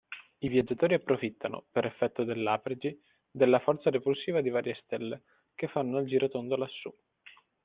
I 0.39 0.47
viaggiatori 0.47 0.95
approfittano, 0.95 1.65
per 1.69 1.85
effetto 1.85 2.23
dell'apergy, 2.23 2.99
della 3.29 3.59
forza 3.59 3.91
repulsiva 3.91 4.41
di 4.41 4.49
varie 4.49 4.81
stelle, 4.83 5.21
che 5.53 5.67
fanno 5.67 5.99
il 5.99 6.07
girotondo 6.07 6.55
lassù… 6.55 6.91